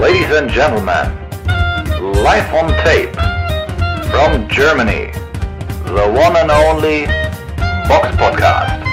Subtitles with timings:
[0.00, 1.10] Ladies and gentlemen,
[2.22, 3.14] live on tape
[4.10, 5.10] from Germany,
[5.86, 7.06] the one and only
[7.88, 8.84] Box Podcast.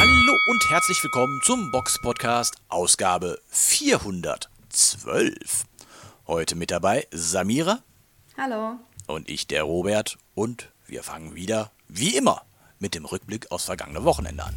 [0.00, 5.64] Hallo und herzlich willkommen zum Box Podcast Ausgabe 412.
[6.26, 7.78] Heute mit dabei Samira
[8.36, 8.78] Hallo.
[9.06, 10.18] und ich, der Robert.
[10.34, 12.42] Und wir fangen wieder, wie immer,
[12.78, 14.54] mit dem Rückblick aufs vergangene Wochenende an.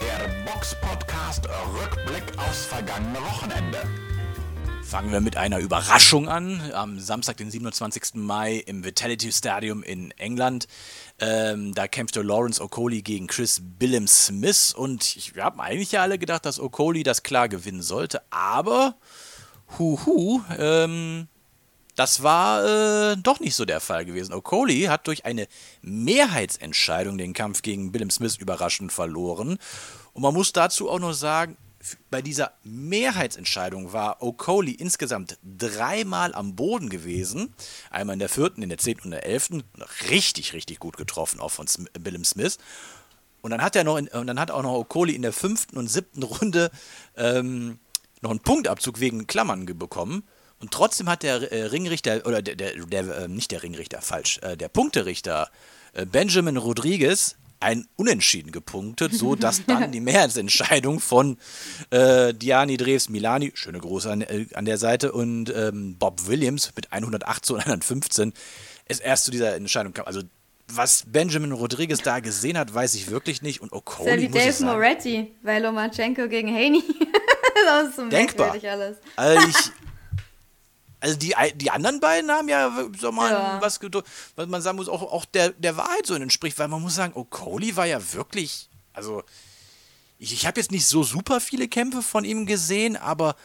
[0.00, 3.78] Der Box Podcast Rückblick aufs vergangene Wochenende.
[4.82, 6.60] Fangen wir mit einer Überraschung an.
[6.72, 8.14] Am Samstag, den 27.
[8.14, 10.68] Mai im Vitality Stadium in England.
[11.18, 14.74] Ähm, da kämpfte Lawrence Okoli gegen Chris Billum Smith.
[14.76, 18.22] Und ich, wir haben eigentlich ja alle gedacht, dass Okoli das klar gewinnen sollte.
[18.30, 18.96] Aber,
[19.78, 21.28] huhu, ähm,
[21.96, 22.64] das war
[23.12, 24.32] äh, doch nicht so der Fall gewesen.
[24.32, 25.46] Okoli hat durch eine
[25.82, 29.58] Mehrheitsentscheidung den Kampf gegen Billum Smith überraschend verloren.
[30.12, 31.56] Und man muss dazu auch noch sagen,
[32.10, 37.54] bei dieser Mehrheitsentscheidung war Okoli insgesamt dreimal am Boden gewesen.
[37.90, 39.62] Einmal in der vierten, in der zehnten und der elften.
[40.08, 42.58] Richtig, richtig gut getroffen, auch von Sm Billum Smith.
[43.42, 45.76] Und dann hat er noch in, und dann hat auch noch Okoli in der fünften
[45.76, 46.70] und siebten Runde
[47.16, 47.78] ähm,
[48.22, 50.24] noch einen Punktabzug wegen Klammern bekommen.
[50.64, 54.38] Und trotzdem hat der äh, Ringrichter, oder der, der, der äh, nicht der Ringrichter, falsch,
[54.38, 55.50] äh, der Punkterichter
[55.92, 61.36] äh, Benjamin Rodriguez ein Unentschieden gepunktet, so dass dann die Mehrheitsentscheidung von
[61.90, 66.72] äh, Diani Dreves Milani, schöne Grüße an, äh, an der Seite, und ähm, Bob Williams
[66.74, 68.32] mit 108 zu 115
[68.86, 70.06] es erst zu dieser Entscheidung kam.
[70.06, 70.22] Also
[70.68, 73.60] was Benjamin Rodriguez da gesehen hat, weiß ich wirklich nicht.
[73.60, 76.82] Und Ist ja wie muss ich Dave Moretti bei Lomachenko gegen Haney.
[77.66, 78.56] das ist so Denkbar.
[78.70, 78.96] alles.
[79.16, 79.56] Also, ich,
[81.04, 83.58] also die, die anderen beiden haben ja, sag mal, Ja.
[83.60, 84.02] was, gedo-
[84.36, 87.12] was man sagen muss, auch, auch der, der Wahrheit so entspricht, weil man muss sagen,
[87.14, 89.22] Okoli war ja wirklich, also
[90.18, 93.36] ich, ich habe jetzt nicht so super viele Kämpfe von ihm gesehen, aber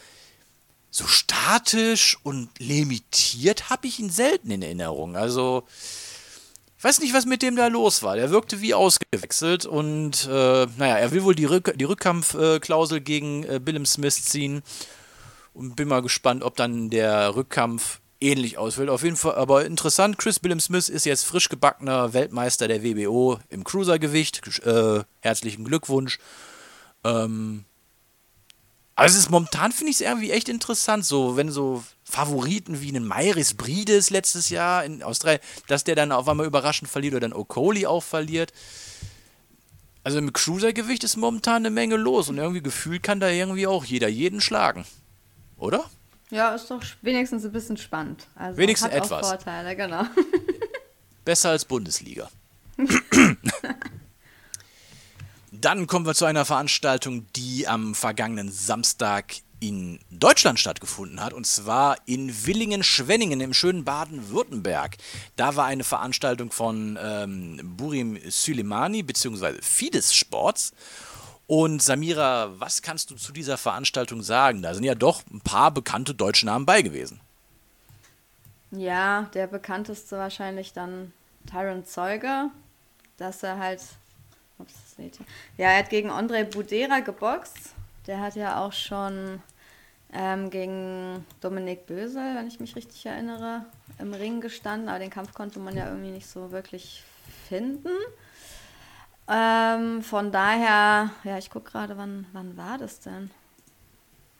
[0.90, 5.14] so statisch und limitiert habe ich ihn selten in Erinnerung.
[5.16, 5.64] Also
[6.78, 8.16] ich weiß nicht, was mit dem da los war.
[8.16, 13.44] Der wirkte wie ausgewechselt und äh, naja, er will wohl die, Rück die Rückkampfklausel gegen
[13.44, 14.62] äh, Billum Smith ziehen.
[15.52, 18.90] Und bin mal gespannt, ob dann der Rückkampf ähnlich ausfällt.
[18.90, 23.38] Auf jeden Fall, aber interessant, Chris Billum Smith ist jetzt frisch gebackener Weltmeister der WBO
[23.48, 24.64] im Cruisergewicht.
[24.64, 26.18] Äh, herzlichen Glückwunsch.
[27.04, 27.64] Ähm,
[29.00, 32.90] also es ist momentan finde ich es irgendwie echt interessant, so wenn so Favoriten wie
[32.90, 37.20] einen Mairis Brides letztes Jahr in Australien, dass der dann auf einmal überraschend verliert oder
[37.20, 38.52] dann Okoli auch verliert.
[40.04, 43.86] Also im Cruisergewicht ist momentan eine Menge los und irgendwie gefühlt kann da irgendwie auch
[43.86, 44.84] jeder jeden schlagen.
[45.60, 45.84] Oder?
[46.30, 48.26] Ja, ist doch wenigstens ein bisschen spannend.
[48.34, 49.24] Also Wenigstens hat etwas.
[49.24, 50.04] Auch Vorteile, genau.
[51.24, 52.28] Besser als Bundesliga.
[55.52, 61.46] Dann kommen wir zu einer Veranstaltung, die am vergangenen Samstag in Deutschland stattgefunden hat, und
[61.46, 64.96] zwar in Willingen-Schwenningen im schönen Baden-Württemberg.
[65.36, 69.60] Da war eine Veranstaltung von ähm, Burim Süleimani bzw.
[69.60, 70.72] Fides Sports.
[71.50, 74.62] Und Samira, was kannst du zu dieser Veranstaltung sagen?
[74.62, 77.18] Da sind ja doch ein paar bekannte deutsche Namen bei gewesen.
[78.70, 81.12] ja, der bekannteste wahrscheinlich dann
[81.50, 82.52] Tyron Zeuger,
[83.16, 83.80] dass er halt.
[84.60, 85.26] Ups, das seht ihr.
[85.56, 87.74] Ja, er hat gegen Andrei Budera geboxt.
[88.06, 89.42] Der hat ja auch schon
[90.12, 93.64] ähm, gegen Dominik Bösel, wenn ich mich richtig erinnere,
[93.98, 94.88] im Ring gestanden.
[94.88, 97.02] Aber den Kampf konnte man ja irgendwie nicht so wirklich
[97.48, 97.90] finden.
[99.30, 103.30] Ähm, von daher, ja, ich gucke gerade, wann, wann war das denn?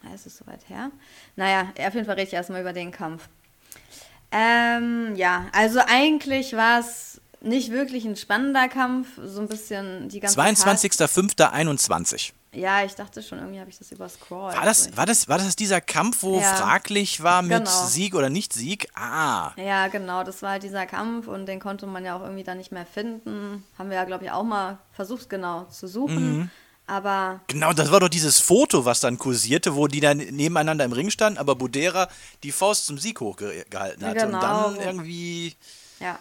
[0.03, 0.91] Ja, ist es soweit her?
[1.37, 3.29] Naja, auf jeden Fall rede ich erstmal über den Kampf.
[4.33, 10.21] Ähm, ja, also eigentlich war es nicht wirklich ein spannender Kampf, so ein bisschen die
[10.21, 10.55] ganze Karte-
[11.37, 12.33] 22.05.21.
[12.53, 14.57] Ja, ich dachte schon, irgendwie habe ich das überscrollt.
[14.57, 16.55] War das, war, das, war das dieser Kampf, wo Ja.
[16.57, 17.87] fraglich war mit Genau.
[17.87, 18.89] Sieg oder nicht Sieg?
[18.95, 22.43] Ah, Ja, genau, das war halt dieser Kampf und den konnte man ja auch irgendwie
[22.43, 23.65] dann nicht mehr finden.
[23.79, 26.39] Haben wir ja, glaube ich, auch mal versucht, genau zu suchen.
[26.39, 26.51] Mhm.
[26.89, 30.91] Aber genau, das war doch dieses Foto, was dann kursierte, wo die dann nebeneinander im
[30.93, 32.09] Ring standen, aber Budera
[32.43, 34.27] die Faust zum Sieg hochgehalten hatte.
[34.27, 34.41] Und Genau.
[34.41, 35.55] dann irgendwie,
[36.01, 36.19] ja,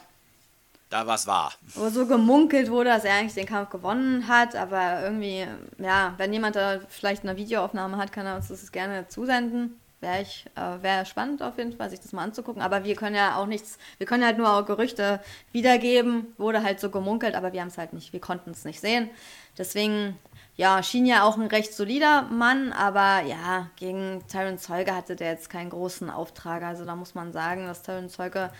[0.89, 1.27] da war es
[1.75, 5.45] wo so gemunkelt wurde, dass er eigentlich den Kampf gewonnen hat, aber irgendwie,
[5.77, 9.79] ja, wenn jemand da vielleicht eine Videoaufnahme hat, kann er uns das gerne zusenden.
[10.01, 12.61] Wäre ich, äh, wäre spannend auf jeden Fall, sich das mal anzugucken.
[12.61, 15.19] Aber wir können ja auch nichts, wir können halt nur auch Gerüchte
[15.51, 18.79] wiedergeben, wurde halt so gemunkelt, aber wir haben es halt nicht, wir konnten es nicht
[18.79, 19.09] sehen.
[19.57, 20.17] Deswegen,
[20.55, 25.31] ja, schien ja auch ein recht solider Mann, aber ja, gegen Tyron Zeuge hatte der
[25.31, 26.63] jetzt keinen großen Auftrag.
[26.63, 28.51] Also da muss man sagen, dass Tyron Zeuge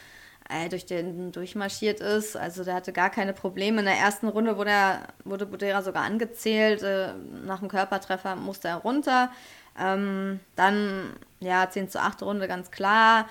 [0.70, 2.36] durch den durchmarschiert ist.
[2.36, 3.80] Also der hatte gar keine Probleme.
[3.80, 6.82] In der ersten Runde wurde, er, wurde Budera sogar angezählt.
[6.82, 7.14] Äh,
[7.46, 9.32] nach dem Körpertreffer musste er runter.
[9.80, 13.30] Ähm, dann, ja, 10 zu 8 Runde, ganz klar.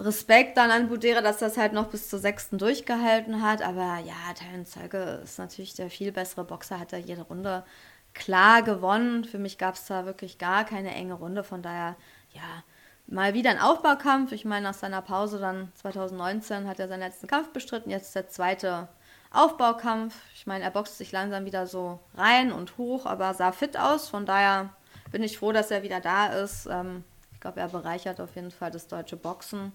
[0.00, 3.62] Respekt dann an Budera, dass das halt noch bis zur sechsten durchgehalten hat.
[3.62, 7.64] Aber ja, Tyron Zeuge ist natürlich der viel bessere Boxer, hat er jede Runde
[8.12, 9.24] klar gewonnen.
[9.24, 11.42] Für mich gab es da wirklich gar keine enge Runde.
[11.42, 11.96] Von daher,
[12.32, 12.62] ja,
[13.06, 14.32] mal wieder ein Aufbaukampf.
[14.32, 17.90] Ich meine, nach seiner Pause dann 2019 hat er seinen letzten Kampf bestritten.
[17.90, 18.88] Jetzt der zweite
[19.30, 20.14] Aufbaukampf.
[20.34, 24.08] Ich meine, er boxt sich langsam wieder so rein und hoch, aber sah fit aus.
[24.08, 24.70] Von daher
[25.10, 26.66] bin ich froh, dass er wieder da ist.
[26.66, 29.72] Ähm, ich glaube, er bereichert auf jeden Fall das deutsche Boxen.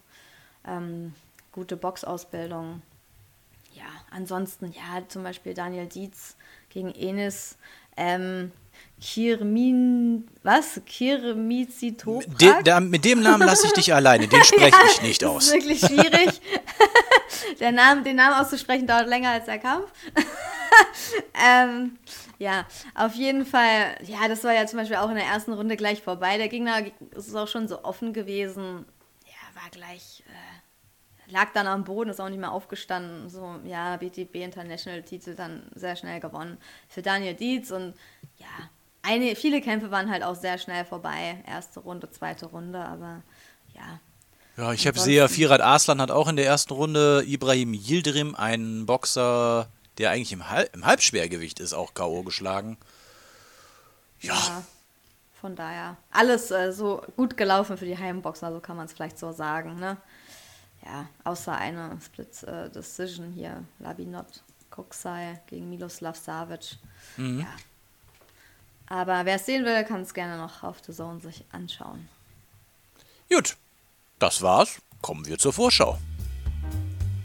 [0.65, 1.13] Ähm,
[1.51, 2.81] gute Boxausbildung.
[3.73, 6.35] Ja, ansonsten, ja, zum Beispiel Daniel Dietz
[6.69, 7.57] gegen Enis.
[7.95, 8.51] Ähm,
[9.01, 10.81] Kirmin, was?
[10.85, 12.37] Kirmizitoprak?
[12.37, 15.29] De, da, mit dem Namen lasse ich dich alleine, den spreche Ja, ich nicht das
[15.29, 15.45] aus.
[15.47, 16.41] ist wirklich schwierig.
[17.59, 19.89] der Name, den Namen auszusprechen dauert länger als der Kampf.
[21.33, 21.97] ähm,
[22.39, 22.65] ja,
[22.95, 23.95] auf jeden Fall.
[24.03, 26.37] Ja, das war ja zum Beispiel auch in der ersten Runde gleich vorbei.
[26.37, 26.81] Der Gegner
[27.15, 28.85] ist auch schon so offen gewesen.
[29.25, 30.23] Ja, war gleich.
[30.27, 30.48] Äh,
[31.31, 33.29] lag dann am Boden, ist auch nicht mehr aufgestanden.
[33.29, 37.71] So, ja, BTB International Titel dann sehr schnell gewonnen für Daniel Dietz.
[37.71, 37.93] Und
[38.37, 38.69] ja,
[39.01, 41.43] eine, viele Kämpfe waren halt auch sehr schnell vorbei.
[41.47, 43.21] Erste Runde, zweite Runde, aber
[43.75, 43.99] ja.
[44.57, 48.85] Ja, ich habe sehe, Firat Arslan hat auch in der ersten Runde Ibrahim Yildirim, einen
[48.85, 49.67] Boxer,
[49.97, 52.23] der eigentlich im, Halb, im Halbschwergewicht ist, auch K.O.
[52.23, 52.77] geschlagen.
[54.19, 54.63] Ja, Ja,
[55.39, 59.17] von daher alles äh, so gut gelaufen für die Heimboxer, so kann man es vielleicht
[59.17, 59.79] so sagen.
[59.79, 59.97] Ne?
[60.85, 66.77] Ja, außer eine Split äh, Decision hier, Labinot Koksai gegen Miloslav Savic.
[67.17, 67.47] Ja.
[68.87, 72.07] Aber wer es sehen will, kann es gerne noch auf The Zone sich anschauen.
[73.31, 73.57] gut.
[74.19, 74.81] Das war's.
[75.01, 75.97] Kommen wir zur Vorschau.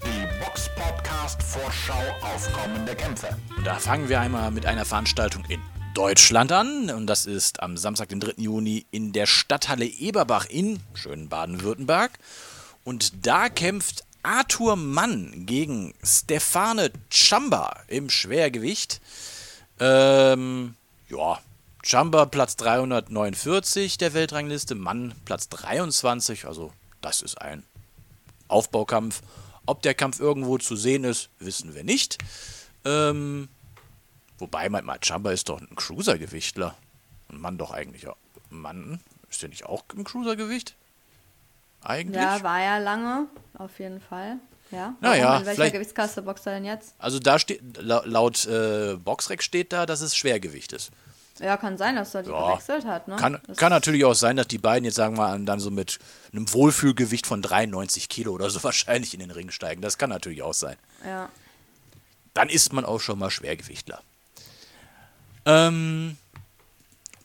[0.04, 3.36] Die Box Podcast Vorschau auf kommende Kämpfe.
[3.56, 5.60] Und Da fangen wir einmal mit einer Veranstaltung in
[5.94, 6.90] Deutschland an.
[6.90, 8.34] Und das ist am Samstag, den 3.
[8.36, 12.12] Juni, in der Stadthalle Eberbach in schönen Baden-Württemberg.
[12.84, 19.00] Und da kämpft Arthur Mann gegen Stefane Chamba im Schwergewicht.
[19.80, 20.76] Ähm,
[21.08, 21.38] ja,
[21.82, 26.46] Chamba Platz 349 der Weltrangliste, Mann Platz 23.
[26.46, 27.64] Also, das ist ein
[28.48, 29.22] Aufbaukampf.
[29.66, 32.18] Ob der Kampf irgendwo zu sehen ist, wissen wir nicht.
[32.84, 33.48] Ähm,
[34.38, 36.74] wobei, mein mal, Chamba ist doch ein Cruisergewichtler.
[37.28, 38.16] Und Mann doch eigentlich auch.
[38.50, 40.76] Mann, ist der nicht auch im Cruisergewicht?
[41.84, 42.20] Eigentlich?
[42.22, 43.26] Ja, war ja lange,
[43.58, 44.36] auf jeden Fall.
[44.70, 44.94] Ja.
[45.00, 46.94] Naja, in welcher vielleicht- Gewichtskasse boxt er denn jetzt?
[46.98, 50.90] Also da steht, la- laut äh, Boxrec steht da, dass es Schwergewicht ist.
[51.40, 53.08] Ja, kann sein, dass er die Ja, gewechselt hat.
[53.08, 53.16] Ne?
[53.16, 55.70] Kann, Das kann natürlich auch sein, dass die beiden jetzt, sagen wir mal, dann so
[55.70, 55.98] mit
[56.32, 59.82] einem Wohlfühlgewicht von 93 Kilo oder so wahrscheinlich in den Ring steigen.
[59.82, 60.76] Das kann natürlich auch sein.
[61.04, 61.28] Ja.
[62.34, 64.00] Dann ist man auch schon mal Schwergewichtler.
[65.46, 66.16] Ähm,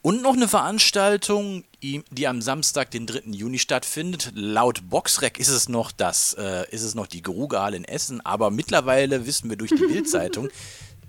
[0.01, 3.31] und noch eine Veranstaltung, die am Samstag, den 3.
[3.31, 4.31] Juni stattfindet.
[4.34, 8.50] Laut Boxrec ist es noch das, äh, ist es noch die Grugal in Essen, aber
[8.50, 10.50] mittlerweile wissen wir durch die Bildzeitung,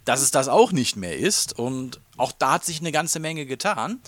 [0.04, 1.58] dass es das auch nicht mehr ist.
[1.58, 4.00] Und auch da hat sich eine ganze Menge getan.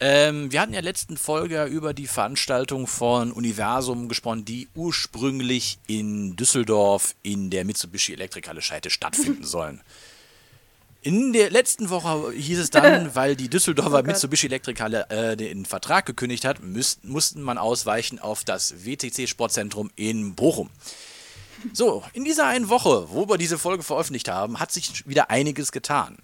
[0.00, 6.36] Ähm, wir hatten ja letzten Folge über die Veranstaltung von Universum gesprochen, die ursprünglich in
[6.36, 9.82] Düsseldorf in der Mitsubishi Elektrikhalle Scheite stattfinden sollen.
[11.02, 14.06] In der letzten Woche hieß es dann, weil die Düsseldorfer Gott.
[14.06, 19.90] Mitsubishi Elektrikhalle äh, den Vertrag gekündigt hat, müsst, mussten man ausweichen auf das WTC Sportzentrum
[19.96, 20.68] in Bochum.
[21.72, 25.72] So, in dieser einen Woche, wo wir diese Folge veröffentlicht haben, hat sich wieder einiges
[25.72, 26.18] getan.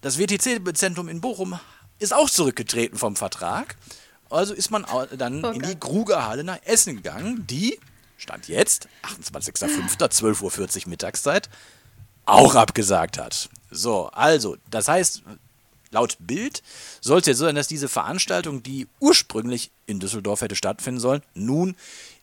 [0.00, 1.58] Das WTC-Zentrum in Bochum
[1.98, 3.76] ist auch zurückgetreten vom Vertrag.
[4.30, 4.84] Also ist man
[5.16, 5.78] dann Oh in die.
[5.78, 7.78] Grugerhalle nach Essen gegangen, die,
[8.16, 11.48] stand jetzt, 28.05., 12.40 Uhr Mittagszeit,
[12.26, 13.48] auch abgesagt hat.
[13.70, 15.22] So, also, das heißt,
[15.90, 16.62] laut Bild
[17.00, 21.76] sollte es so sein, dass diese Veranstaltung, die ursprünglich in Düsseldorf hätte stattfinden sollen, nun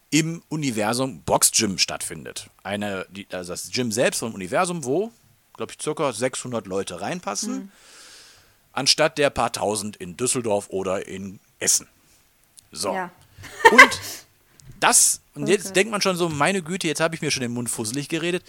[0.10, 2.50] im Universum Box Gym stattfindet.
[2.64, 5.12] Eine, die, also das Gym selbst vom Universum, wo,
[5.56, 7.72] glaube ich, circa 600 Leute reinpassen,
[8.74, 11.88] anstatt der paar tausend in Düsseldorf oder in Essen.
[12.72, 12.94] So.
[12.94, 13.12] Ja.
[13.72, 14.00] Und
[14.80, 15.74] das, und jetzt Okay.
[15.74, 18.44] denkt man schon so, meine Güte, jetzt habe ich mir schon den Mund fusselig geredet.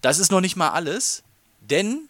[0.00, 1.22] Das ist noch nicht mal alles,
[1.60, 2.08] denn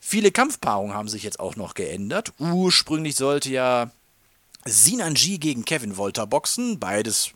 [0.00, 2.32] viele Kampfpaarungen haben sich jetzt auch noch geändert.
[2.38, 3.90] Ursprünglich sollte ja
[4.64, 7.30] Sinan G gegen Kevin Wolter boxen, beides,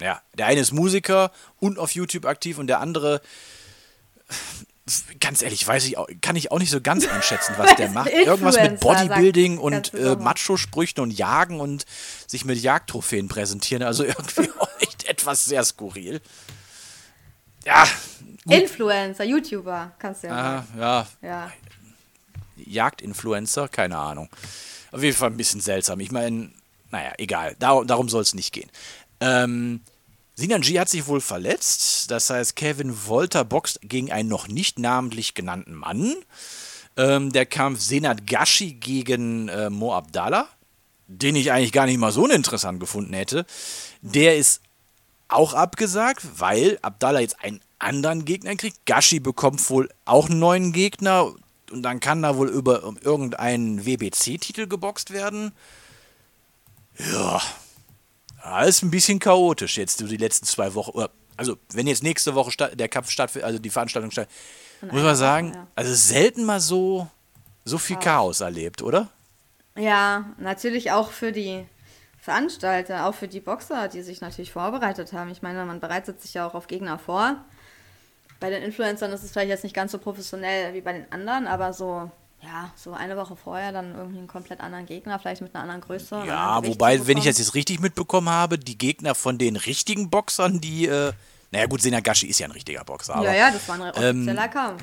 [0.00, 3.22] ja, der eine ist Musiker und auf YouTube aktiv und der andere,
[5.20, 8.10] ganz ehrlich, weiß ich auch, kann ich auch nicht so ganz einschätzen, was der macht.
[8.10, 10.16] Irgendwas mit Bodybuilding und äh.
[10.16, 11.86] Macho-Sprüchen und Jagen und
[12.26, 13.82] sich mit Jagdtrophäen präsentieren.
[13.82, 16.20] Also irgendwie auch echt etwas sehr skurril.
[17.64, 17.88] Ja,
[18.48, 20.78] Influencer, YouTuber, kannst du ja ah, sagen.
[20.78, 21.52] ja, Ja.
[22.56, 24.28] Jagdinfluencer, keine Ahnung.
[24.92, 26.00] Auf jeden Fall ein bisschen seltsam.
[26.00, 26.50] Ich meine,
[26.90, 27.56] naja, egal.
[27.58, 28.70] Dar darum soll es nicht gehen.
[29.20, 29.80] Ähm,
[30.34, 32.10] Sinan G hat sich wohl verletzt.
[32.10, 36.14] Das heißt, Kevin Wolter boxt gegen einen noch nicht namentlich genannten Mann.
[36.96, 40.48] Ähm, der Kampf Senat Gashi gegen äh, Mo Abdallah,
[41.08, 43.44] den ich eigentlich gar nicht mal so uninteressant gefunden hätte,
[44.00, 44.62] der ist
[45.28, 48.86] auch abgesagt, weil Abdallah jetzt einen anderen Gegner kriegt.
[48.86, 51.32] Gashi bekommt wohl auch einen neuen Gegner
[51.70, 55.52] und dann kann da wohl über um irgendeinen WBC-Titel geboxt werden.
[56.98, 57.42] Ja,
[58.40, 61.06] alles ein bisschen chaotisch jetzt die letzten zwei Wochen.
[61.36, 65.52] Also, wenn jetzt nächste Woche der Kampf stattfindet, also die Veranstaltung stattfindet, muss man sagen,
[65.54, 65.66] ja.
[65.74, 67.08] also selten mal so,
[67.64, 69.08] so viel Chaos erlebt, oder?
[69.76, 71.66] Ja, natürlich auch für die
[72.18, 75.30] Veranstalter, auch für die Boxer, die sich natürlich vorbereitet haben.
[75.30, 77.44] Ich meine, man bereitet sich ja auch auf Gegner vor.
[78.40, 81.46] Bei den Influencern ist es vielleicht jetzt nicht ganz so professionell wie bei den anderen,
[81.46, 82.10] aber so,
[82.42, 85.80] ja, so eine Woche vorher dann irgendwie einen komplett anderen Gegner, vielleicht mit einer anderen
[85.80, 86.22] Größe.
[86.26, 90.60] Ja, wobei, wenn ich das jetzt richtig mitbekommen habe, die Gegner von den richtigen Boxern,
[90.60, 91.12] die, äh,
[91.50, 94.20] naja gut, Senagashi ist ja ein richtiger Boxer, aber, Ja, ja, das war ein ähm,
[94.20, 94.82] offizieller Kampf.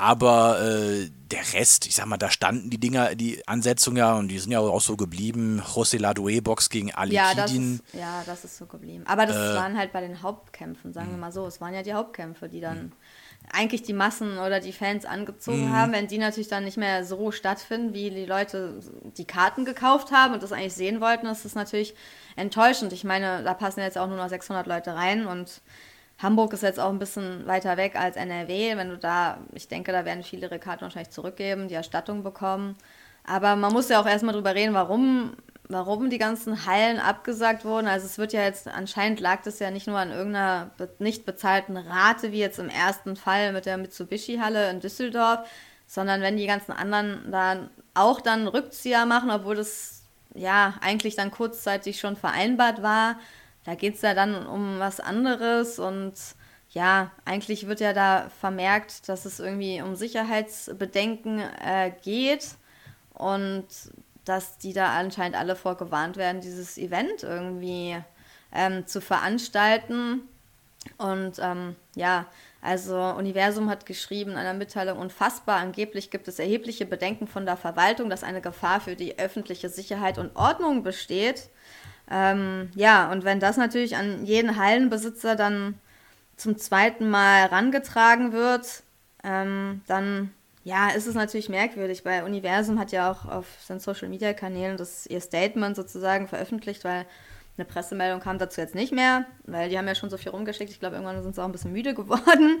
[0.00, 4.28] Aber äh, der Rest, ich sag mal, da standen die Dinger, die Ansetzungen ja, und
[4.28, 5.62] die sind ja auch so geblieben.
[5.74, 7.74] José Ladoe Box gegen Ali Ja das, Kidin.
[7.74, 9.04] ist, ja, das ist so geblieben.
[9.06, 11.20] Aber das Äh, waren halt bei den Hauptkämpfen, sagen wir hm.
[11.20, 11.46] mal so.
[11.46, 12.92] Es waren ja die Hauptkämpfe, die dann
[13.52, 15.72] eigentlich die Massen oder die Fans angezogen Hm.
[15.76, 15.92] haben.
[15.92, 18.80] Wenn die natürlich dann nicht mehr so stattfinden, wie die Leute
[19.18, 21.94] die Karten gekauft haben und das eigentlich sehen wollten, ist das natürlich
[22.36, 22.92] enttäuschend.
[22.92, 25.60] Ich meine, da passen jetzt auch nur noch 600 Leute rein und
[26.22, 28.76] Hamburg ist jetzt auch ein bisschen weiter weg als NRW.
[28.76, 32.76] Wenn du da, ich denke, da werden viele ihre Karten wahrscheinlich zurückgeben, die Erstattung bekommen.
[33.24, 35.32] Aber man muss ja auch erstmal drüber reden, warum,
[35.68, 37.86] warum die ganzen Hallen abgesagt wurden.
[37.86, 41.76] Also es wird ja jetzt, anscheinend lag das ja nicht nur an irgendeiner nicht bezahlten
[41.76, 45.48] Rate, wie jetzt im ersten Fall mit der Mitsubishi-Halle in Düsseldorf,
[45.86, 50.02] sondern wenn die ganzen anderen da auch dann Rückzieher machen, obwohl das
[50.34, 53.16] ja eigentlich dann kurzzeitig schon vereinbart war.
[53.64, 56.14] Da geht es ja dann um was anderes und
[56.70, 62.46] ja, eigentlich wird ja da vermerkt, dass es irgendwie um Sicherheitsbedenken äh, geht
[63.14, 63.66] und
[64.24, 67.98] dass die da anscheinend alle vorgewarnt werden, dieses Event irgendwie
[68.52, 70.22] ähm, zu veranstalten.
[70.96, 72.26] Und ähm, ja,
[72.62, 77.56] also Universum hat geschrieben in einer Mitteilung, unfassbar, angeblich gibt es erhebliche Bedenken von der
[77.56, 81.50] Verwaltung, dass eine Gefahr für die öffentliche Sicherheit und Ordnung besteht.
[82.10, 85.74] Ähm, ja, und wenn das natürlich an jeden Hallenbesitzer dann
[86.36, 88.82] zum zweiten Mal herangetragen wird,
[89.22, 90.32] ähm, dann
[90.64, 92.04] ja, ist es natürlich merkwürdig.
[92.04, 96.84] Bei Universum hat ja auch auf seinen Social Media Kanälen das ihr Statement sozusagen veröffentlicht,
[96.84, 97.06] weil
[97.56, 100.70] eine Pressemeldung kam dazu jetzt nicht mehr, weil die haben ja schon so viel rumgeschickt.
[100.70, 102.60] Ich glaube, irgendwann sind sie auch ein bisschen müde geworden.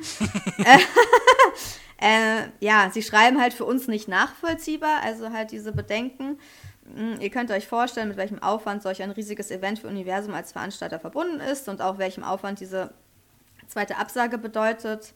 [1.98, 6.38] äh, ja, sie schreiben halt für uns nicht nachvollziehbar, also halt diese Bedenken.
[6.94, 10.52] Mm, Ihr könnt euch vorstellen, mit welchem Aufwand solch ein riesiges Event für Universum als
[10.52, 12.92] Veranstalter verbunden ist und auch welchem Aufwand diese
[13.68, 15.14] zweite Absage bedeutet.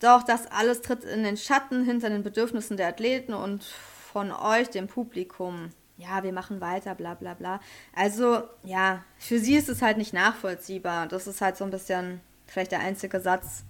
[0.00, 4.68] Doch das alles tritt in den Schatten hinter den Bedürfnissen der Athleten und von euch,
[4.68, 5.70] dem Publikum.
[5.98, 7.60] Ja, wir machen weiter, bla bla bla.
[7.94, 11.06] Also, ja, für sie ist es halt nicht nachvollziehbar.
[11.06, 13.64] Das ist halt so ein bisschen vielleicht der einzige Satz,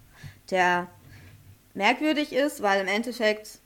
[0.50, 0.88] der
[1.74, 3.60] merkwürdig ist, weil im Endeffekt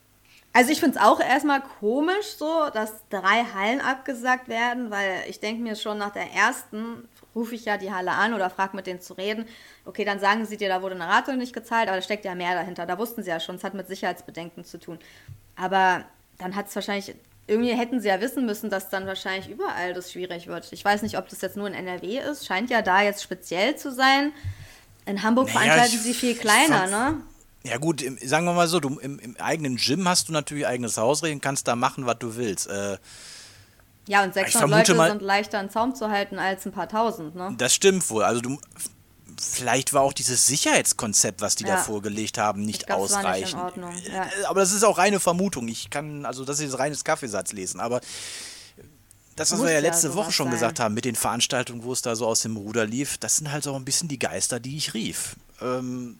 [0.53, 5.39] also ich finde es auch erstmal komisch so, dass drei Hallen abgesagt werden, weil ich
[5.39, 8.87] denke mir schon nach der ersten rufe ich ja die Halle an oder frage mit
[8.87, 9.45] denen zu reden.
[9.85, 12.35] Okay, dann sagen sie dir, da wurde eine Rate nicht gezahlt, aber da steckt ja
[12.35, 12.85] mehr dahinter.
[12.85, 14.99] Da wussten sie ja schon, es hat mit Sicherheitsbedenken zu tun.
[15.55, 16.03] Aber
[16.37, 17.15] dann hat es wahrscheinlich,
[17.47, 20.67] irgendwie hätten sie ja wissen müssen, dass dann wahrscheinlich überall das schwierig wird.
[20.73, 23.77] Ich weiß nicht, ob das jetzt nur in NRW ist, scheint ja da jetzt speziell
[23.77, 24.33] zu sein.
[25.05, 27.21] In Hamburg Naja, veranstalten ich- sie viel kleiner, ne?
[27.63, 30.65] Ja gut, im, sagen wir mal so, du, im, im eigenen Gym hast du natürlich
[30.65, 32.67] eigenes Hausrecht und kannst da machen, was du willst.
[32.67, 32.97] Äh,
[34.07, 36.89] Ja, und 600 vermute Leute mal- sind leichter in Zaum zu halten als ein paar
[36.89, 37.53] tausend, ne?
[37.57, 38.23] das stimmt wohl.
[38.23, 38.59] Also du,
[39.39, 41.77] vielleicht war auch dieses Sicherheitskonzept, was die da Ja.
[41.77, 43.61] vorgelegt haben, nicht Ich glaub, es war nicht in ausreichend.
[43.61, 44.23] Ordnung, ja.
[44.25, 45.67] Äh, Aber das ist auch reine Vermutung.
[45.67, 47.79] Ich kann, also das ist reines Kaffeesatz lesen.
[47.79, 48.01] Aber
[49.35, 50.53] das, was Muss wir ja ja letzte sowas Woche schon sein.
[50.55, 53.51] gesagt haben, mit den Veranstaltungen, wo es da so aus dem Ruder lief, das sind
[53.51, 55.35] halt so ein bisschen die Geister, die ich rief.
[55.61, 56.17] Ähm,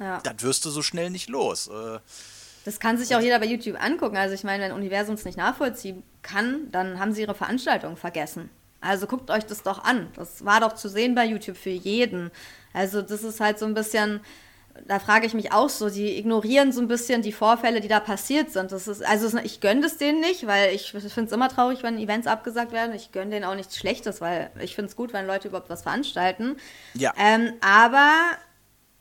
[0.00, 0.20] Ja.
[0.22, 1.68] das wirst du so schnell nicht los.
[1.68, 1.98] Äh,
[2.64, 4.16] Das kann sich auch jeder bei YouTube angucken.
[4.16, 8.50] Also ich meine, wenn Universum es nicht nachvollziehen kann, dann haben sie ihre Veranstaltung vergessen.
[8.80, 10.08] Also guckt euch das doch an.
[10.16, 12.30] Das war doch zu sehen bei YouTube für jeden.
[12.72, 14.20] Also das ist halt so ein bisschen,
[14.86, 18.00] da frage ich mich auch so, die ignorieren so ein bisschen die Vorfälle, die da
[18.00, 18.72] passiert sind.
[18.72, 21.98] Das ist, also ich gönne es denen nicht, weil ich finde es immer traurig, wenn
[21.98, 22.94] Events abgesagt werden.
[22.94, 25.82] Ich gönne denen auch nichts Schlechtes, weil ich finde es gut, wenn Leute überhaupt was
[25.82, 26.56] veranstalten.
[26.94, 27.14] Ja.
[27.18, 28.10] Ähm, aber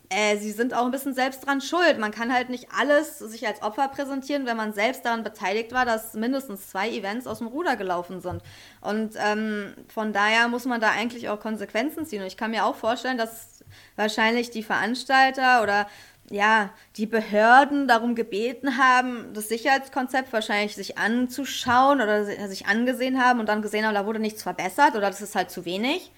[0.09, 1.99] äh, sie sind auch ein bisschen selbst dran schuld.
[1.99, 5.85] Man kann halt nicht alles sich als Opfer präsentieren, wenn man selbst daran beteiligt war,
[5.85, 8.41] dass mindestens zwei Events aus dem Ruder gelaufen sind.
[8.81, 12.21] Und ähm, von daher muss man da eigentlich auch Konsequenzen ziehen.
[12.21, 13.63] Und ich kann mir auch vorstellen, dass
[13.95, 15.87] wahrscheinlich die Veranstalter oder
[16.29, 23.39] ja, die Behörden darum gebeten haben, das Sicherheitskonzept wahrscheinlich sich anzuschauen oder sich angesehen haben
[23.39, 26.11] und dann gesehen haben, da wurde nichts verbessert oder das ist halt zu wenig.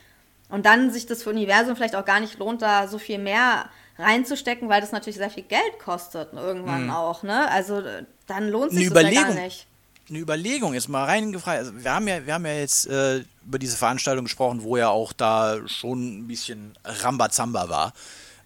[0.49, 4.69] Und dann sich das Universum vielleicht auch gar nicht lohnt, da so viel mehr reinzustecken,
[4.69, 6.91] weil das natürlich sehr viel Geld kostet irgendwann mhm.
[6.91, 7.49] auch, ne?
[7.49, 7.81] Also
[8.27, 9.67] dann lohnt sich das ja gar nicht.
[10.09, 11.59] Eine Überlegung, jetzt mal reingefragt.
[11.59, 14.87] Also wir haben ja, wir haben ja jetzt äh, über diese Veranstaltung gesprochen, wo ja
[14.89, 17.93] auch da schon ein bisschen Rambazamba war.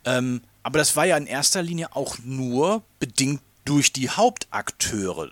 [0.05, 5.29] Ähm, aber das war ja in erster Linie auch nur bedingt durch die Hauptakteure.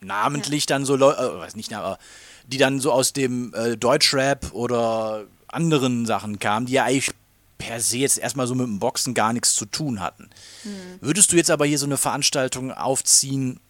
[0.00, 0.74] Namentlich ja.
[0.74, 1.98] dann so Leute, äh, weiß nicht, aber
[2.46, 7.10] die dann so aus dem äh, Deutschrap oder anderen Sachen kamen, die ja eigentlich
[7.58, 10.30] per se jetzt erstmal so mit dem Boxen gar nichts zu tun hatten.
[10.62, 10.72] Hm.
[11.00, 13.60] Würdest du jetzt aber hier so eine Veranstaltung aufziehen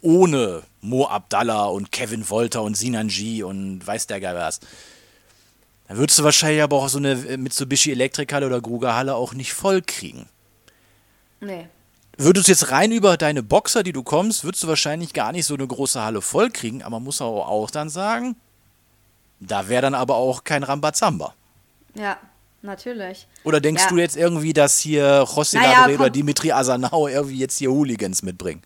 [0.00, 4.60] ohne Mo Abdallah und Kevin Wolter und Sinan G und weiß der Geil was?
[5.88, 9.82] Dann würdest du wahrscheinlich aber auch so eine Mitsubishi Elektrikhalle oder Grugerhalle auch nicht voll
[9.82, 10.26] kriegen.
[11.40, 11.68] Nee.
[12.16, 15.46] Würdest du jetzt rein über deine Boxer, die du kommst, würdest du wahrscheinlich gar nicht
[15.46, 18.36] so eine große Halle voll kriegen, aber man muss auch, auch dann sagen,
[19.40, 21.34] da wäre dann aber auch kein Rambazamba.
[21.94, 22.18] Ja,
[22.62, 23.26] natürlich.
[23.44, 23.88] Oder denkst ja.
[23.88, 28.62] du jetzt irgendwie, dass hier José naja, oder Dimitri Asanau irgendwie jetzt hier Hooligans mitbringen?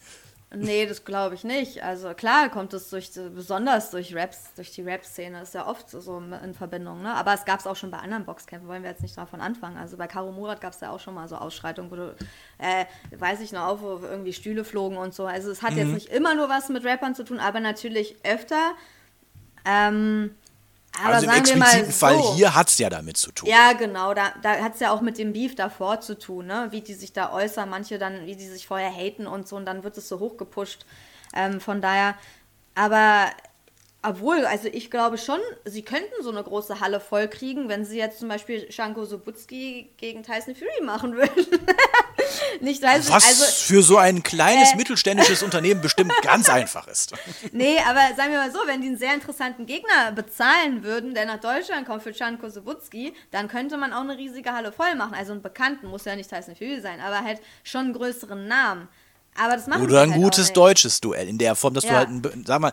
[0.54, 1.82] Nee, das glaube ich nicht.
[1.82, 6.22] Also klar kommt es durch, besonders durch Raps, durch die Rap-Szene, ist ja oft so
[6.42, 7.14] in Verbindung, ne?
[7.14, 9.76] Aber es gab es auch schon bei anderen Boxkämpfen, wollen wir jetzt nicht davon anfangen.
[9.76, 12.16] Also bei Karo Murat gab es ja auch schon mal so Ausschreitungen, wo du,
[12.56, 12.86] äh,
[13.18, 15.26] weiß ich noch, auch, wo irgendwie Stühle flogen und so.
[15.26, 15.78] Also es hat mhm.
[15.78, 18.72] jetzt nicht immer nur was mit Rappern zu tun, aber natürlich öfter.
[19.66, 20.30] Ähm,
[21.02, 23.48] aber also im expliziten so, Fall hier hat es ja damit zu tun.
[23.48, 24.14] Ja, genau.
[24.14, 26.68] Da, da hat es ja auch mit dem Beef davor zu tun, ne?
[26.70, 27.68] wie die sich da äußern.
[27.68, 29.56] Manche dann, wie die sich vorher haten und so.
[29.56, 30.86] Und dann wird es so hochgepusht.
[31.34, 32.14] Ähm, von daher,
[32.74, 33.26] aber
[34.00, 37.98] obwohl, also ich glaube schon, sie könnten so eine große Halle voll kriegen, wenn sie
[37.98, 41.46] jetzt zum Beispiel Shanko Sobutski gegen Tyson Fury machen würden.
[42.60, 47.12] Nicht Tyson, Was also, für so ein kleines äh, mittelständisches Unternehmen bestimmt ganz einfach ist.
[47.50, 51.26] Nee, aber sagen wir mal so, wenn die einen sehr interessanten Gegner bezahlen würden, der
[51.26, 55.14] nach Deutschland kommt für Shanko Sobutski, dann könnte man auch eine riesige Halle voll machen.
[55.14, 58.86] Also einen Bekannten, muss ja nicht Tyson Fury sein, aber halt schon einen größeren Namen.
[59.36, 61.90] Aber das machen Oder ein halt gutes deutsches Duell in der Form, dass ja.
[61.90, 62.72] du halt, ein, sag mal,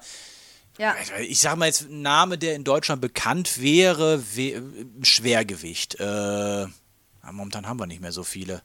[0.78, 0.96] ja.
[1.22, 4.62] Ich sag mal jetzt ein Name, der in Deutschland bekannt wäre, we
[5.02, 5.96] Schwergewicht.
[6.00, 6.66] Äh,
[7.32, 8.62] momentan haben wir nicht mehr so viele.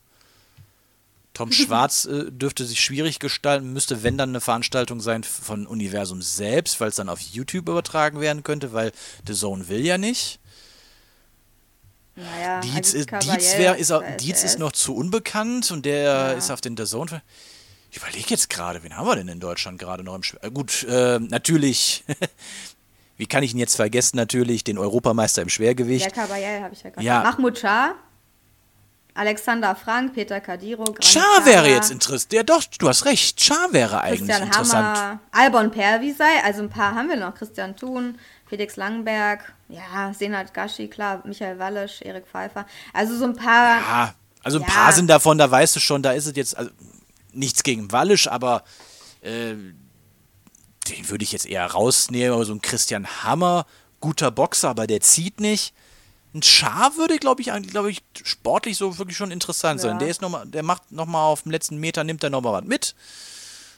[1.35, 6.23] Tom Schwarz äh, dürfte sich schwierig gestalten, müsste, wenn dann eine Veranstaltung sein von Universum
[6.23, 8.93] selbst, weil es dann auf YouTube übertragen werden könnte, weil
[9.27, 10.39] The Zone will ja nicht.
[12.17, 16.33] Naja, Dietz, ist, Dietz, wär, ist, Dietz ist noch zu unbekannt und der ja.
[16.33, 17.23] ist auf den The Zone.
[17.91, 20.45] Ich überlege jetzt gerade, wen haben wir denn in Deutschland gerade noch im Schwer?
[20.45, 22.05] Äh, gut, äh, natürlich.
[23.17, 24.17] Wie kann ich ihn jetzt vergessen?
[24.17, 26.07] Natürlich den Europameister im Schwergewicht.
[26.07, 27.07] Der Kabayel habe ich ja gerade.
[27.07, 27.23] Ja.
[27.23, 27.95] Mahmoud Shah,
[29.15, 32.33] Alexander Frank, Peter Kadiro, Shah wäre jetzt interessant.
[32.33, 33.41] Ja, doch, du hast recht.
[33.41, 34.99] Shah wäre eigentlich Christian interessant.
[34.99, 37.35] Hammer, Albon Pervisei, also ein paar haben wir noch.
[37.35, 42.67] Christian Thun, Felix Langberg, ja, Senat Gashi, klar, Michael Wallisch, Erik Pfeiffer.
[42.93, 43.81] Also so ein paar.
[43.81, 44.69] Ja, also ein ja.
[44.69, 46.57] paar sind davon, da weißt du schon, da ist es jetzt.
[46.57, 46.71] Also,
[47.33, 48.65] nichts gegen Wallisch, aber
[49.23, 49.55] äh,
[50.89, 52.45] den würde ich jetzt eher rausnehmen.
[52.45, 53.67] So ein Christian Hammer,
[54.01, 55.75] guter Boxer, aber der zieht nicht.
[56.33, 59.89] Ein Schar würde, glaube ich, glaub ich, sportlich so wirklich schon interessant ja.
[59.89, 59.99] sein.
[59.99, 62.65] Der ist noch mal, der macht nochmal auf dem letzten Meter, nimmt er nochmal was
[62.65, 62.95] mit.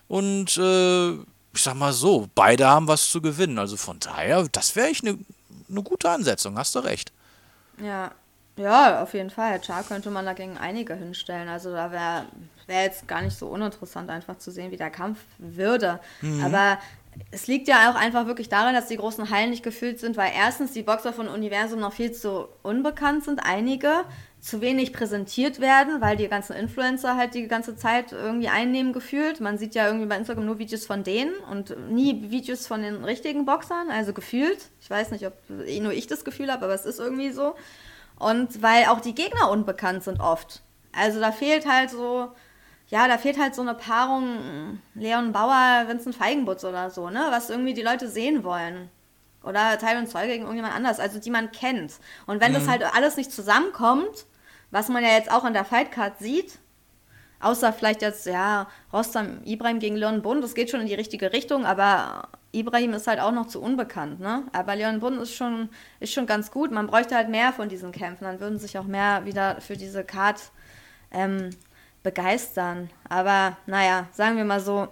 [0.07, 3.59] Und äh, ich sag mal so, beide haben was zu gewinnen.
[3.59, 5.19] Also von daher, das wäre echt eine
[5.69, 7.13] ne gute Ansetzung, hast du recht.
[7.83, 8.13] Ja,
[8.57, 9.63] ja, auf jeden Fall.
[9.63, 11.49] Char könnte man dagegen einige hinstellen.
[11.49, 12.27] Also da wäre
[12.67, 16.01] wär jetzt gar nicht so uninteressant, einfach zu sehen, wie der Kampf würde.
[16.21, 16.45] Mhm.
[16.45, 16.79] Aber
[17.31, 20.33] es liegt ja auch einfach wirklich daran, dass die großen Hallen nicht gefüllt sind, weil
[20.35, 24.05] erstens die Boxer von Universum noch viel zu unbekannt sind, einige
[24.41, 29.41] zu wenig präsentiert werden, weil die ganzen Influencer halt die ganze Zeit irgendwie einnehmen gefühlt.
[29.41, 33.05] Man sieht ja irgendwie bei Instagram nur Videos von denen und nie Videos von den
[33.05, 34.71] richtigen Boxern, also gefühlt.
[34.81, 37.55] Ich weiß nicht, ob nur ich das Gefühl habe, aber es ist irgendwie so.
[38.23, 40.63] Und weil auch die Gegner unbekannt sind oft.
[40.93, 42.31] Also da fehlt halt so,
[42.87, 47.27] ja, da fehlt halt so eine Paarung Leon Bauer, Vincent Feigenbutz oder so, ne?
[47.31, 48.91] Was irgendwie die Leute sehen wollen.
[49.43, 51.95] Oder Tyron Zoll gegen irgendjemand anders, also die man kennt.
[52.27, 52.57] Und wenn mhm.
[52.57, 54.27] das halt alles nicht zusammenkommt,
[54.71, 56.61] was man ja jetzt auch an der Fightcard sieht,
[57.43, 61.33] außer vielleicht jetzt, ja, Rostam Ibrahim gegen Leon Bund, das geht schon in die richtige
[61.33, 64.45] Richtung, aber Ibrahim ist halt auch noch zu unbekannt, ne?
[64.53, 66.71] Aber Leon Bund ist schon, ist schon ganz gut.
[66.71, 68.25] Man bräuchte halt mehr von diesen Kämpfen.
[68.25, 70.39] Dann würden sich auch mehr wieder für diese Card
[71.11, 71.51] ähm,
[72.03, 72.91] begeistern.
[73.09, 74.89] Aber naja, sagen wir mal so,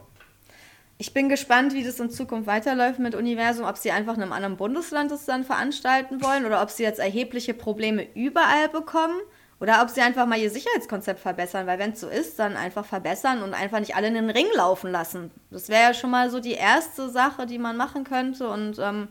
[0.96, 4.32] ich bin gespannt, wie das in Zukunft weiterläuft mit Universum, ob sie einfach in einem
[4.32, 9.18] anderen Bundesland das dann veranstalten wollen oder ob sie jetzt erhebliche Probleme überall bekommen
[9.60, 12.84] oder ob sie einfach mal ihr Sicherheitskonzept verbessern, weil wenn es so ist, dann einfach
[12.84, 15.30] verbessern und einfach nicht alle in den Ring laufen lassen.
[15.50, 19.08] Das wäre ja schon mal so die erste Sache, die man machen könnte und ähm,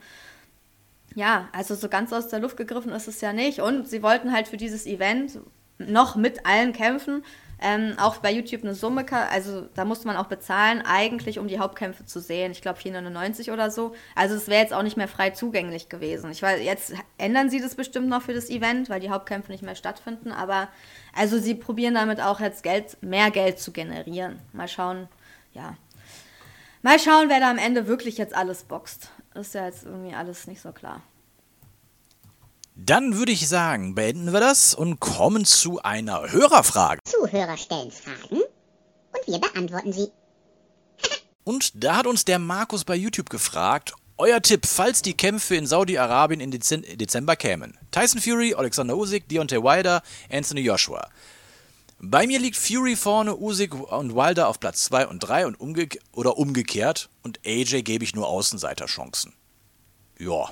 [1.16, 3.60] ja, also so ganz aus der Luft gegriffen ist es ja nicht.
[3.60, 5.40] Und sie wollten halt für dieses Event
[5.78, 7.24] noch mit allen kämpfen
[7.62, 11.60] ähm, auch bei YouTube eine Summe, also da musste man auch bezahlen, eigentlich um die
[11.60, 12.52] Hauptkämpfe zu sehen.
[12.52, 13.94] Ich glaube 4,99 oder so.
[14.16, 16.32] Also es wäre jetzt auch nicht mehr frei zugänglich gewesen.
[16.32, 19.64] Ich weiß, jetzt ändern sie das bestimmt noch für das Event, weil die Hauptkämpfe nicht
[19.64, 20.32] mehr stattfinden.
[20.32, 20.70] Aber
[21.14, 24.40] also sie probieren damit auch jetzt Geld, mehr Geld zu generieren.
[24.54, 25.08] Mal schauen,
[25.54, 25.76] ja.
[26.82, 29.12] Mal schauen, wer da am Ende wirklich jetzt alles boxt.
[29.36, 31.02] Ist ja jetzt irgendwie alles nicht so klar.
[32.86, 37.02] Dann würde ich sagen, beenden wir das und kommen zu einer Hörerfrage.
[37.04, 40.08] Zuhörer stellen Fragen und wir beantworten sie.
[41.44, 45.66] Und da hat uns der Markus bei YouTube gefragt, euer Tipp, falls die Kämpfe in
[45.66, 47.78] Saudi-Arabien im Dezember kämen.
[47.92, 51.10] Tyson Fury, Alexander Usyk, Deontay Wilder, Anthony Joshua.
[52.00, 55.90] Bei mir liegt Fury vorne, Usyk und Wilder auf Platz 2 und 3 und umge
[56.14, 59.34] oder umgekehrt und AJ gebe ich nur Außenseiterchancen.
[60.18, 60.52] Ja.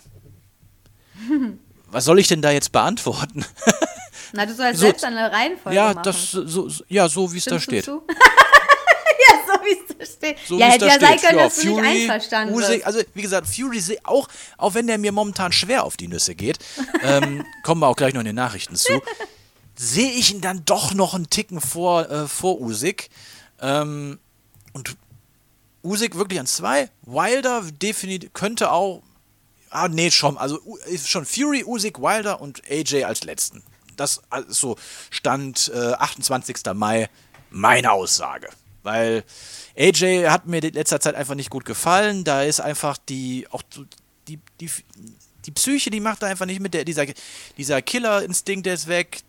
[1.89, 3.45] was soll ich denn da jetzt beantworten?
[4.33, 6.03] Na, du sollst so, selbst eine Reihenfolge ja, machen.
[6.03, 7.87] Das, so, ja, so wie es da steht.
[7.87, 10.37] ja, so wie es da steht.
[10.45, 13.21] So, ja, hätte ja sein können, ja, dass Fury, du nicht einverstanden Usyk, Also, wie
[13.21, 16.59] gesagt, Fury, auch, auch wenn der mir momentan schwer auf die Nüsse geht,
[17.03, 19.01] ähm, kommen wir auch gleich noch in den Nachrichten zu,
[19.75, 23.09] sehe ich ihn dann doch noch einen Ticken vor, äh, vor Usyk.
[23.61, 24.19] Ähm,
[24.73, 24.95] und
[25.83, 26.89] Usyk wirklich an zwei.
[27.03, 29.01] Wilder definitiv könnte auch
[29.69, 30.37] Ah, nee, schon.
[30.37, 30.59] Also
[31.03, 33.63] schon Fury, Usyk, Wilder und AJ als letzten.
[33.95, 34.77] Das ist so
[35.09, 36.57] Stand äh, 28.
[36.73, 37.09] Mai
[37.49, 38.49] meine Aussage.
[38.83, 39.23] Weil
[39.77, 42.23] AJ hat mir in letzter Zeit einfach nicht gut gefallen.
[42.23, 43.63] Da ist einfach die, auch
[44.27, 44.69] die, die,
[45.45, 46.73] die Psyche, die macht da einfach nicht mit.
[46.73, 47.05] Der, dieser
[47.57, 49.21] dieser Killer-Instinkt, der ist weg.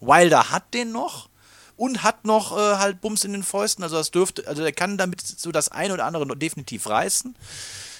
[0.00, 1.28] Wilder hat den noch
[1.76, 3.82] und hat noch äh, halt Bums in den Fäusten.
[3.82, 7.34] Also das dürfte, also er kann damit so das eine oder andere definitiv reißen.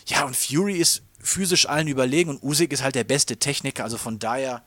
[0.07, 3.99] Ja, und Fury ist physisch allen überlegen und Usyk ist halt der beste Techniker, also
[3.99, 4.63] von daher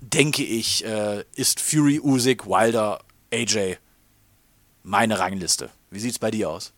[0.00, 3.00] denke ich, äh, ist Fury, Usyk, Wilder,
[3.32, 3.78] AJ
[4.86, 5.70] meine Rangliste.
[5.90, 6.72] Wie sieht es bei dir aus?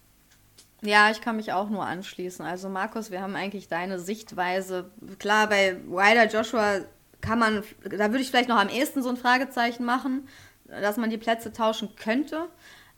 [0.80, 2.44] Ja, ich kann mich auch nur anschließen.
[2.44, 4.90] Also Markus, wir haben eigentlich deine Sichtweise.
[5.18, 6.80] Klar, bei Wilder Joshua
[7.20, 10.28] kann man, da würde ich vielleicht noch am ehesten so ein Fragezeichen machen,
[10.64, 12.48] dass man die Plätze tauschen könnte.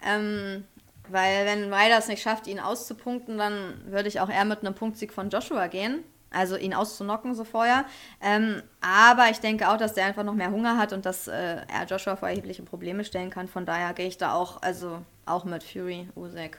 [0.05, 0.65] Ähm,
[1.13, 4.75] weil wenn Ryder es nicht schafft, ihn auszupunkten, dann würde ich auch eher mit einem
[4.75, 6.05] Punktsieg von Joshua gehen.
[6.33, 7.85] Also ihn auszunocken so vorher.
[8.21, 11.57] Ähm, aber ich denke auch, dass der einfach noch mehr Hunger hat und dass äh,
[11.67, 13.49] er Joshua vor erhebliche Probleme stellen kann.
[13.49, 16.59] Von daher gehe ich da auch, also auch mit Fury, Usyk,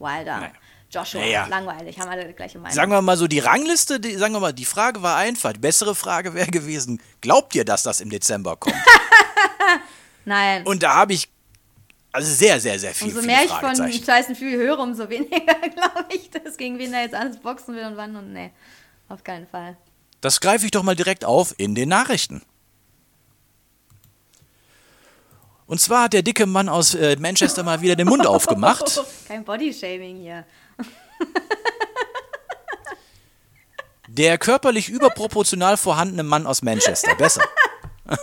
[0.00, 0.38] Wilder.
[0.38, 0.52] Naja.
[0.90, 1.46] Joshua, naja.
[1.46, 2.74] langweilig, haben alle die gleiche Meinung.
[2.74, 5.52] Sagen wir mal so, die Rangliste, die, sagen wir mal, die Frage war einfach.
[5.52, 8.76] Die bessere Frage wäre gewesen, glaubt ihr, dass das im Dezember kommt?
[10.24, 10.66] Nein.
[10.66, 11.30] Und da habe ich
[12.12, 13.08] also sehr, sehr, sehr viel.
[13.08, 15.38] Umso mehr ich von Tyson Fury höre, umso weniger
[15.74, 18.50] glaube ich, dass gegen wen er jetzt alles boxen will und wann und nee,
[19.08, 19.78] auf keinen Fall.
[20.20, 22.42] Das greife ich doch mal direkt auf in den Nachrichten.
[25.66, 29.02] Und zwar hat der dicke Mann aus äh, Manchester mal wieder den Mund aufgemacht.
[29.26, 30.44] Kein Bodyshaming hier.
[34.08, 37.14] der körperlich überproportional vorhandene Mann aus Manchester.
[37.14, 37.42] Besser.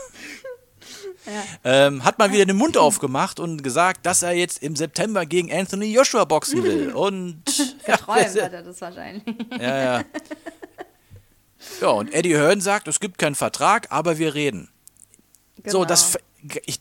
[1.63, 5.51] ähm, hat mal wieder den Mund aufgemacht und gesagt, dass er jetzt im September gegen
[5.51, 6.91] Anthony Joshua boxen will.
[6.93, 7.43] Und
[7.85, 9.23] Geträumt ja, hat er das wahrscheinlich.
[9.59, 10.03] Ja, ja.
[11.81, 14.69] Ja, und Eddie Hearn sagt, es gibt keinen Vertrag, aber wir reden.
[15.57, 15.79] Genau.
[15.79, 16.17] So, das,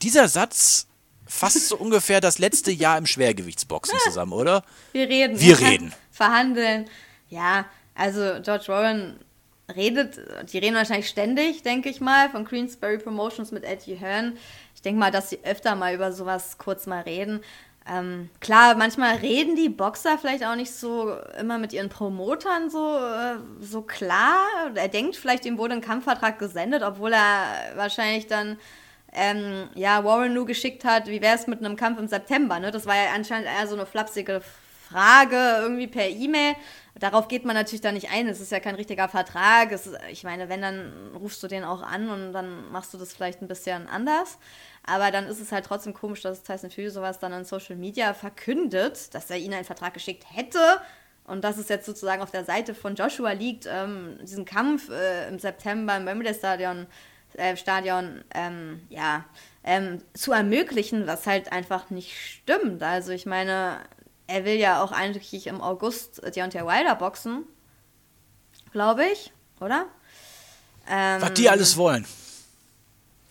[0.02, 0.86] dieser Satz
[1.26, 4.64] fasst so ungefähr das letzte Jahr im Schwergewichtsboxen zusammen, oder?
[4.92, 5.40] Wir reden.
[5.40, 5.92] Wir reden.
[6.10, 6.88] Verhandeln.
[7.28, 9.20] Ja, also George Warren
[9.74, 10.18] redet,
[10.52, 14.38] die reden wahrscheinlich ständig, denke ich mal, von Queensberry Promotions mit Eddie Hearn.
[14.74, 17.40] Ich denke mal, dass sie öfter mal über sowas kurz mal reden.
[17.90, 22.96] Ähm, klar, manchmal reden die Boxer vielleicht auch nicht so immer mit ihren Promotern so,
[22.96, 24.44] äh, so klar.
[24.74, 28.58] Er denkt vielleicht, ihm wurde ein Kampfvertrag gesendet, obwohl er wahrscheinlich dann
[29.12, 32.60] ähm, ja, Warren nur geschickt hat, wie wäre es mit einem Kampf im September.
[32.60, 32.70] Ne?
[32.70, 34.42] Das war ja anscheinend eher so eine flapsige
[34.90, 36.54] Frage irgendwie per E-Mail.
[36.98, 38.28] Darauf geht man natürlich dann nicht ein.
[38.28, 39.70] Es ist ja kein richtiger Vertrag.
[39.70, 43.12] Ist, ich meine, wenn, dann rufst du den auch an und dann machst du das
[43.12, 44.38] vielleicht ein bisschen anders.
[44.84, 48.14] Aber dann ist es halt trotzdem komisch, dass Tyson Fury sowas dann in Social Media
[48.14, 50.80] verkündet, dass er ihnen einen Vertrag geschickt hätte
[51.28, 55.28] und dass es jetzt sozusagen auf der Seite von Joshua liegt, ähm, diesen Kampf äh,
[55.28, 56.86] im September im Wembley Stadion,
[57.34, 59.24] äh, Stadion ähm, ja,
[59.62, 62.82] ähm, zu ermöglichen, was halt einfach nicht stimmt.
[62.82, 63.80] Also ich meine,
[64.28, 67.44] er will ja auch eigentlich im August Deontay Wilder boxen,
[68.72, 69.86] glaube ich, oder?
[70.88, 72.06] Ähm, Was die alles wollen.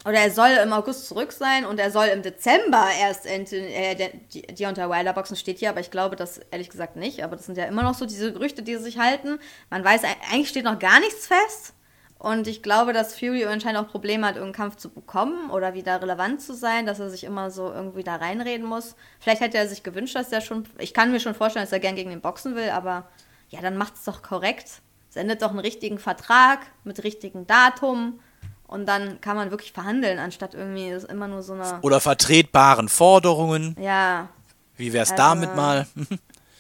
[0.05, 3.95] oder er soll im August zurück sein und er soll im Dezember erst Anthony, äh,
[3.95, 7.23] De- De- Deontay Wilder boxen, steht hier, aber ich glaube das ehrlich gesagt nicht.
[7.23, 9.39] Aber das sind ja immer noch so diese Gerüchte, die sich halten.
[9.69, 11.73] Man weiß, eigentlich steht noch gar nichts fest.
[12.19, 16.01] Und ich glaube, dass Fury anscheinend auch Probleme hat, irgendeinen Kampf zu bekommen oder wieder
[16.01, 18.95] relevant zu sein, dass er sich immer so irgendwie da reinreden muss.
[19.19, 20.63] Vielleicht hätte er sich gewünscht, dass er schon.
[20.79, 23.07] Ich kann mir schon vorstellen, dass er gern gegen den boxen will, aber
[23.49, 24.81] ja, dann macht's doch korrekt.
[25.09, 28.19] Sendet doch einen richtigen Vertrag mit richtigen Datum
[28.65, 31.79] und dann kann man wirklich verhandeln, anstatt irgendwie ist immer nur so eine.
[31.81, 33.75] Oder vertretbaren Forderungen.
[33.79, 34.29] Ja,
[34.75, 35.85] Wie wär's Also- damit mal?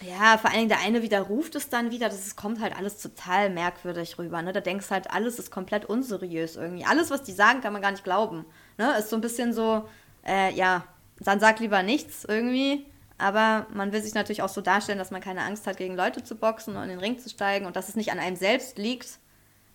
[0.01, 2.07] Ja, vor allen Dingen der eine widerruft es dann wieder.
[2.09, 4.41] Das ist, kommt halt alles total merkwürdig rüber.
[4.41, 4.53] Ne?
[4.53, 6.85] Da denkst halt, alles ist komplett unseriös irgendwie.
[6.85, 8.45] Alles, was die sagen, kann man gar nicht glauben.
[8.77, 8.95] Ne?
[8.97, 9.87] Ist so ein bisschen so,
[10.25, 10.83] äh, ja,
[11.19, 12.85] dann sag lieber nichts irgendwie.
[13.17, 16.23] Aber man will sich natürlich auch so darstellen, dass man keine Angst hat, gegen Leute
[16.23, 18.77] zu boxen und in den Ring zu steigen und dass es nicht an einem selbst
[18.77, 19.17] liegt,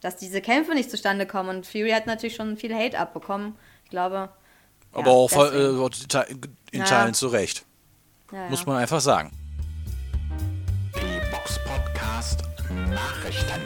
[0.01, 1.49] dass diese Kämpfe nicht zustande kommen.
[1.49, 3.57] Und Fury hat natürlich schon viel Hate abbekommen.
[3.83, 4.29] Ich glaube.
[4.93, 6.15] Aber ja, auch deswegen.
[6.15, 6.87] äh, in Ja.
[6.87, 7.65] Teilen zu Recht.
[8.31, 8.49] Ja, ja.
[8.51, 9.33] Muss man einfach sagen.
[12.91, 13.61] Nachrichten.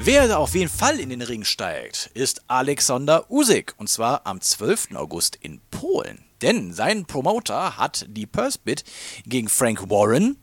[0.00, 3.74] Wer da auf jeden Fall in den Ring steigt, ist Alexander Usyk.
[3.76, 4.94] Und zwar am 12.
[4.94, 6.24] August in Polen.
[6.40, 8.84] Denn sein Promoter hat die Purse-Bid
[9.26, 10.36] gegen Frank Warren,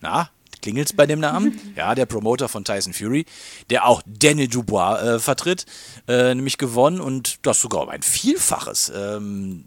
[0.00, 0.28] na,
[0.60, 1.58] klingelt's bei dem Namen?
[1.76, 3.24] ja, der Promoter von Tyson Fury,
[3.70, 5.64] der auch Daniel Dubois äh, vertritt,
[6.08, 8.92] äh, nämlich gewonnen und das sogar um ein Vielfaches.
[8.94, 9.66] Ähm,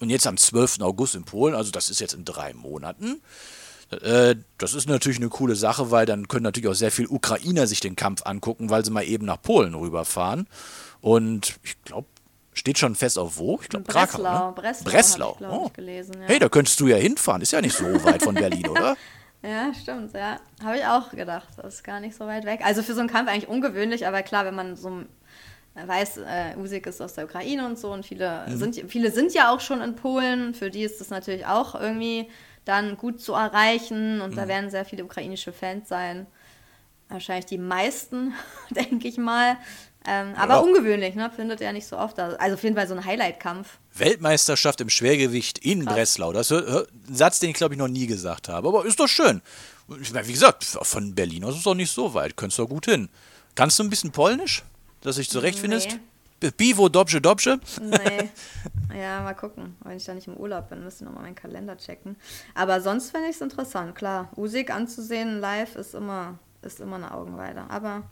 [0.00, 0.80] und jetzt am 12.
[0.80, 3.22] August in Polen, also das ist jetzt in drei Monaten.
[3.92, 7.66] Äh, das ist natürlich eine coole Sache, weil dann können natürlich auch sehr viele Ukrainer
[7.66, 10.46] sich den Kampf angucken, weil sie mal eben nach Polen rüberfahren.
[11.00, 12.06] Und ich glaube,
[12.52, 13.58] steht schon fest auf wo?
[13.62, 14.18] Ich glaube Krakau.
[14.18, 14.54] Breslau, Ne?
[14.54, 15.36] Breslau, Breslau.
[15.40, 15.70] ich, oh.
[15.74, 16.26] gelesen, ja.
[16.26, 17.42] Hey, da könntest du ja hinfahren.
[17.42, 18.96] Ist ja nicht so weit von Berlin, oder?
[19.42, 20.38] Ja, stimmt, ja.
[20.62, 21.48] Habe ich auch gedacht.
[21.56, 22.60] Das ist gar nicht so weit weg.
[22.64, 25.02] Also für so einen Kampf eigentlich ungewöhnlich, aber klar, wenn man so
[25.74, 29.50] weiß, äh, Usyk ist aus der Ukraine und so und viele, sind, viele sind ja
[29.52, 30.54] auch schon in Polen.
[30.54, 32.28] Für die ist das natürlich auch irgendwie
[32.64, 36.26] dann gut zu erreichen und da werden sehr viele ukrainische Fans sein.
[37.08, 38.32] Wahrscheinlich die meisten,
[38.70, 39.56] denke ich mal.
[40.06, 40.60] Ähm, aber Ja.
[40.60, 41.30] ungewöhnlich, ne?
[41.34, 42.18] Findet er nicht so oft.
[42.18, 43.78] Also auf jeden Fall so ein Highlight-Kampf.
[43.94, 46.32] Weltmeisterschaft im Schwergewicht in Breslau.
[46.32, 48.66] Das ist ein Satz, den ich glaube ich noch nie gesagt habe.
[48.66, 49.42] Aber ist doch schön.
[49.88, 52.36] Wie gesagt, von Berlin aus ist es doch nicht so weit.
[52.36, 53.10] Könntest du doch gut hin.
[53.54, 54.62] Kannst du ein bisschen Polnisch,
[55.02, 55.90] dass du dich zurechtfindest?
[55.92, 56.00] Nee.
[56.50, 57.60] Piwo, dobrze, dobrze.
[57.80, 58.30] Nee.
[58.98, 59.76] ja, mal gucken.
[59.84, 62.16] Wenn ich da nicht im Urlaub bin, müsste ich nochmal meinen Kalender checken.
[62.54, 63.94] Aber sonst finde ich es interessant.
[63.94, 67.64] Klar, Usyk anzusehen live ist immer, ist immer eine Augenweide.
[67.68, 68.02] Aber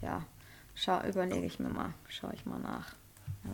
[0.00, 0.24] ja,
[0.74, 1.94] schau, überlege ich mir mal.
[2.08, 2.94] Schaue ich mal nach.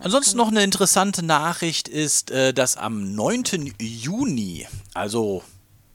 [0.01, 3.73] Ansonsten noch eine interessante Nachricht ist, äh, dass am 9.
[3.79, 5.43] Juni, also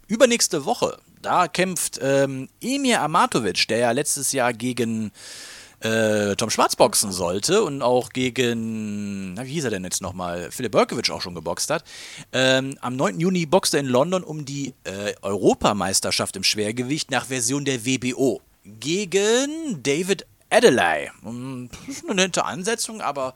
[0.08, 5.10] übernächste Woche, da kämpft ähm, Emir Amatovic, der ja letztes Jahr gegen
[5.84, 10.50] äh, Tom Schwarz boxen sollte und auch gegen, na, wie hieß er denn jetzt nochmal,
[10.50, 11.84] Philipp Berkovic auch schon geboxt hat.
[12.32, 13.20] Ähm, am 9.
[13.20, 18.40] Juni boxt er in London um die äh, Europameisterschaft im Schwergewicht nach Version der WBO
[18.64, 21.12] gegen David Adelaide.
[21.22, 23.34] Das ist eine nette Ansetzung, aber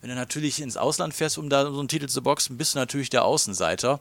[0.00, 2.78] wenn du natürlich ins Ausland fährst, um da so einen Titel zu boxen, bist du
[2.78, 4.00] natürlich der Außenseiter.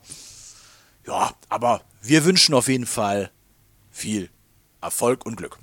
[1.08, 3.32] Ja, aber wir wünschen auf jeden Fall
[3.90, 4.30] viel
[4.82, 5.58] Erfolg und Glück.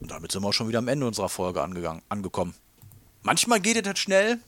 [0.00, 2.54] Und damit sind wir auch schon wieder am Ende unserer Folge angegangen, angekommen.
[3.22, 4.38] Manchmal geht es halt schnell.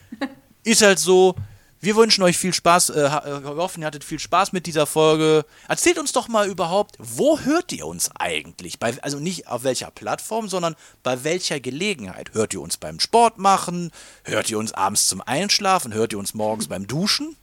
[0.64, 1.34] Ist halt so.
[1.82, 2.90] Wir wünschen euch viel Spaß.
[2.90, 5.46] Äh, äh, wir hoffen, ihr hattet viel Spaß mit dieser Folge.
[5.66, 8.78] Erzählt uns doch mal überhaupt, wo hört ihr uns eigentlich?
[8.78, 12.34] Bei, also nicht auf welcher Plattform, sondern bei welcher Gelegenheit?
[12.34, 13.92] Hört ihr uns beim Sport machen?
[14.24, 15.94] Hört ihr uns abends zum Einschlafen?
[15.94, 17.36] Hört ihr uns morgens beim Duschen?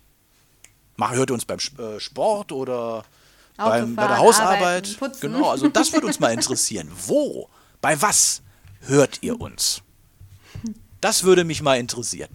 [0.97, 3.06] Mach, hört ihr uns beim äh, Sport oder
[3.58, 4.96] beim, bei der Hausarbeit?
[5.02, 5.20] arbeiten.
[5.22, 6.91] Genau, also das würde uns mal interessieren.
[7.08, 7.50] Wo?
[7.82, 8.41] Bei was
[8.82, 9.82] hört ihr uns?
[11.02, 12.30] Das würde mich mal interessieren.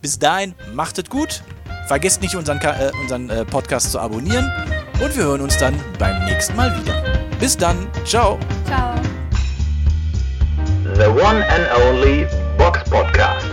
[0.00, 1.42] Bis dahin, macht es gut.
[1.86, 4.50] Vergesst nicht, unseren, äh, unseren äh, Podcast zu abonnieren.
[5.00, 7.02] Und wir hören uns dann beim nächsten Mal wieder.
[7.38, 7.88] Bis dann.
[8.04, 8.38] Ciao.
[8.66, 8.94] Ciao.
[10.94, 12.26] The one and only
[12.58, 13.46] Box Podcast.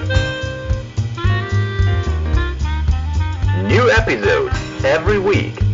[3.68, 4.54] New episodes
[4.84, 5.69] every week.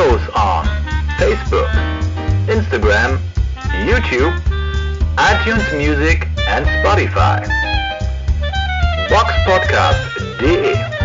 [0.00, 0.64] Follow us on
[1.18, 1.68] Facebook,
[2.46, 3.20] Instagram,
[3.84, 4.32] YouTube,
[5.16, 7.46] iTunes Music and Spotify.
[9.10, 10.00] Box Podcast
[10.38, 10.99] Boxpodcast.de